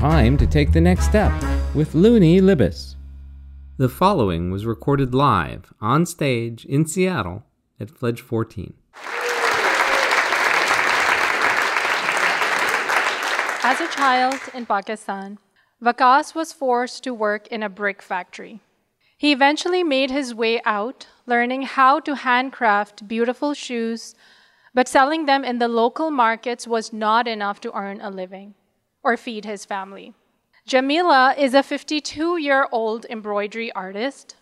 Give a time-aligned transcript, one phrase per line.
[0.00, 1.30] time to take the next step
[1.74, 2.96] with Luni Libes.
[3.76, 7.44] The following was recorded live on stage in Seattle
[7.78, 8.72] at Fledge 14.
[13.62, 15.38] As a child in Pakistan,
[15.82, 18.60] Vakas was forced to work in a brick factory.
[19.18, 24.14] He eventually made his way out, learning how to handcraft beautiful shoes,
[24.72, 28.54] but selling them in the local markets was not enough to earn a living
[29.02, 30.14] or feed his family.
[30.66, 34.36] Jamila is a 52 year old embroidery artist.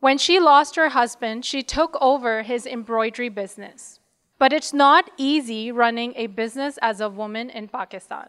[0.00, 4.00] When she lost her husband, she took over his embroidery business.
[4.38, 8.28] But it's not easy running a business as a woman in Pakistan.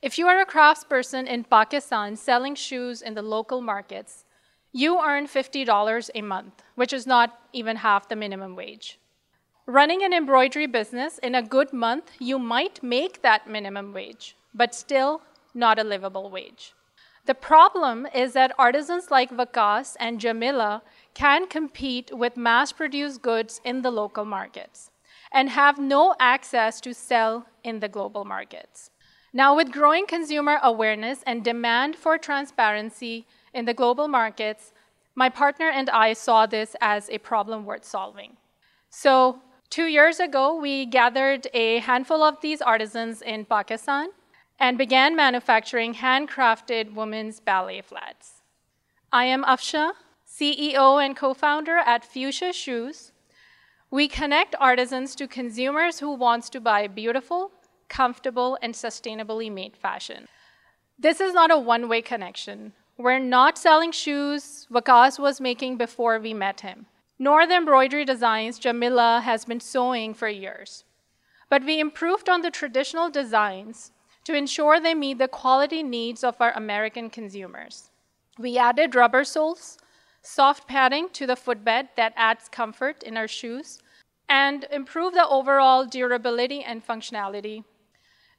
[0.00, 4.24] If you are a craftsperson in Pakistan selling shoes in the local markets,
[4.72, 9.00] you earn $50 a month, which is not even half the minimum wage.
[9.70, 14.74] Running an embroidery business in a good month, you might make that minimum wage, but
[14.74, 15.20] still
[15.52, 16.72] not a livable wage.
[17.26, 20.80] The problem is that artisans like Vakas and Jamila
[21.12, 24.90] can compete with mass produced goods in the local markets
[25.32, 28.90] and have no access to sell in the global markets.
[29.34, 34.72] Now, with growing consumer awareness and demand for transparency in the global markets,
[35.14, 38.38] my partner and I saw this as a problem worth solving.
[38.88, 44.08] So, two years ago, we gathered a handful of these artisans in Pakistan
[44.58, 48.42] and began manufacturing handcrafted women's ballet flats.
[49.12, 49.92] I am Afshan,
[50.26, 53.12] CEO and co founder at Fuchsia Shoes.
[53.90, 57.52] We connect artisans to consumers who wants to buy beautiful,
[57.88, 60.28] comfortable, and sustainably made fashion.
[60.98, 62.72] This is not a one way connection.
[62.98, 66.86] We're not selling shoes Vakas was making before we met him,
[67.18, 70.84] nor the embroidery designs Jamila has been sewing for years.
[71.50, 73.92] But we improved on the traditional designs
[74.24, 77.90] to ensure they meet the quality needs of our American consumers.
[78.38, 79.78] We added rubber soles,
[80.22, 83.82] soft padding to the footbed that adds comfort in our shoes,
[84.28, 87.64] and improve the overall durability and functionality.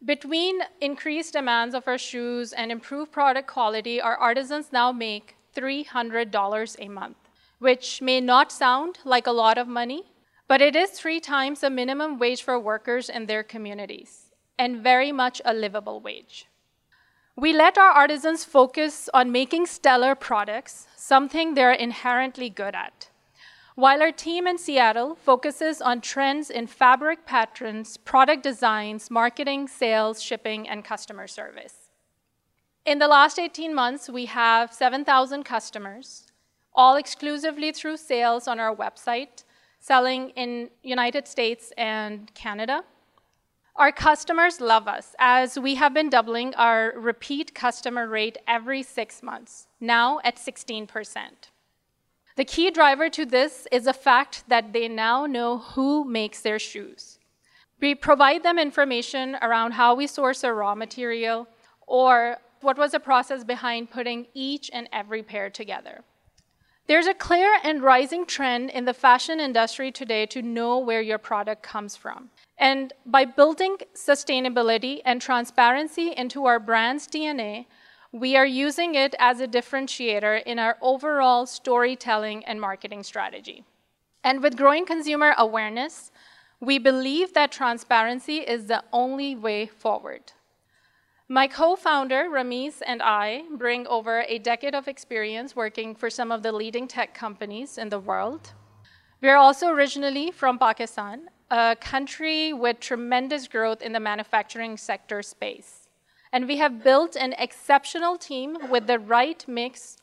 [0.05, 6.75] Between increased demands of our shoes and improved product quality, our artisans now make $300
[6.79, 7.17] a month,
[7.59, 10.03] which may not sound like a lot of money,
[10.47, 15.11] but it is three times the minimum wage for workers in their communities and very
[15.11, 16.47] much a livable wage.
[17.35, 23.09] We let our artisans focus on making stellar products, something they're inherently good at,
[23.75, 30.21] while our team in Seattle focuses on trends in fabric patterns, product designs, marketing, sales,
[30.21, 31.89] shipping, and customer service.
[32.85, 36.28] In the last 18 months, we have 7,000 customers,
[36.79, 39.43] all exclusively through sales on our website,
[39.81, 42.85] selling in United States and Canada.
[43.75, 49.21] Our customers love us as we have been doubling our repeat customer rate every six
[49.21, 50.87] months, now at 16%.
[52.37, 56.59] The key driver to this is the fact that they now know who makes their
[56.59, 57.19] shoes.
[57.81, 61.45] We provide them information around how we source a raw material
[61.87, 66.05] or what was the process behind putting each and every pair together.
[66.89, 71.19] There's a clear and rising trend in the fashion industry today to know where your
[71.19, 72.31] product comes from.
[72.57, 77.67] And by building sustainability and transparency into our brand's DNA,
[78.11, 83.63] we are using it as a differentiator in our overall storytelling and marketing strategy.
[84.23, 86.11] And with growing consumer awareness,
[86.59, 90.33] we believe that transparency is the only way forward.
[91.31, 96.31] My co founder, Ramiz, and I bring over a decade of experience working for some
[96.31, 98.53] of the leading tech companies in the world.
[99.21, 105.87] We're also originally from Pakistan, a country with tremendous growth in the manufacturing sector space.
[106.33, 109.97] And we have built an exceptional team with the right mix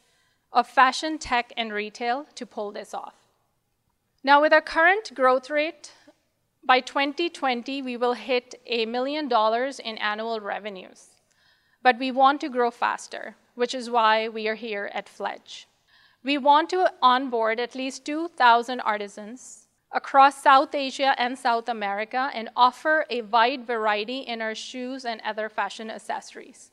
[0.53, 3.17] of fashion, tech, and retail to pull this off.
[4.23, 5.91] Now, with our current growth rate,
[6.65, 11.16] by 2020, we will hit a million dollars in annual revenues.
[11.87, 15.69] But we want to grow faster, which is why we are here at Fledge.
[16.25, 22.49] We want to onboard at least 2,000 artisans across South Asia and South America and
[22.57, 26.73] offer a wide variety in our shoes and other fashion accessories.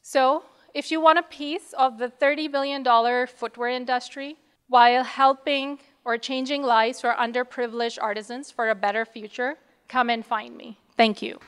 [0.00, 6.16] So, if you want a piece of the $30 billion footwear industry while helping or
[6.16, 9.58] changing lives for underprivileged artisans for a better future,
[9.88, 10.78] come and find me.
[10.96, 11.38] Thank you.